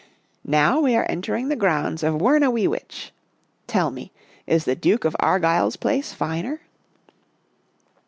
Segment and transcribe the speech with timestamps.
[0.63, 3.11] "Now we are entering the grounds of Wuurna wee weetch.
[3.67, 4.11] Tell me,
[4.47, 6.61] is the Duke of Argyle's place finer?